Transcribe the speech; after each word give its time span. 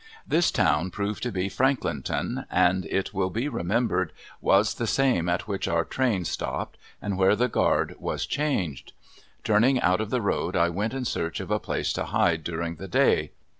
This 0.27 0.49
town 0.49 0.89
proved 0.89 1.21
to 1.21 1.31
be 1.31 1.47
Franklinton, 1.47 2.47
and, 2.49 2.85
it 2.87 3.13
will 3.13 3.29
be 3.29 3.47
remembered, 3.47 4.11
was 4.41 4.73
the 4.73 4.87
same 4.87 5.29
at 5.29 5.47
which 5.47 5.67
our 5.67 5.85
train 5.85 6.25
stopped, 6.25 6.75
and 7.03 7.19
where 7.19 7.35
the 7.35 7.47
guard 7.47 7.95
was 7.99 8.25
changed. 8.25 8.93
Turning 9.43 9.79
out 9.79 10.01
of 10.01 10.09
the 10.09 10.19
road 10.19 10.55
I 10.55 10.69
went 10.69 10.95
in 10.95 11.05
search 11.05 11.39
of 11.39 11.51
a 11.51 11.59
place 11.59 11.93
to 11.93 12.05
hide 12.05 12.43
during 12.43 12.77
the 12.77 12.87
day. 12.87 13.29